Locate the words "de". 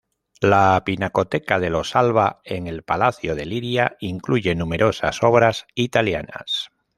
1.59-1.69, 3.35-3.45